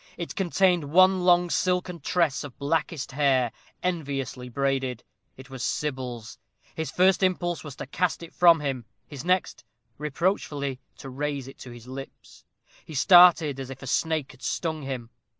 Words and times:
It 0.17 0.33
contained 0.35 0.85
one 0.91 1.19
long 1.25 1.51
silken 1.51 1.99
tress 1.99 2.43
of 2.43 2.57
blackest 2.57 3.11
hair 3.11 3.51
enviously 3.83 4.49
braided. 4.49 5.03
It 5.37 5.51
was 5.51 5.61
Sybil's. 5.63 6.39
His 6.73 6.89
first 6.89 7.21
impulse 7.21 7.63
was 7.63 7.75
to 7.75 7.85
cast 7.85 8.23
it 8.23 8.33
from 8.33 8.61
him; 8.61 8.85
his 9.07 9.23
next, 9.23 9.63
reproachfully 9.99 10.79
to 10.97 11.09
raise 11.11 11.47
it 11.47 11.59
to 11.59 11.69
his 11.69 11.85
lips. 11.87 12.43
He 12.83 12.95
started 12.95 13.59
as 13.59 13.69
if 13.69 13.83
a 13.83 13.85
snake 13.85 14.31
had 14.31 14.41
stung 14.41 14.81
him. 14.81 15.11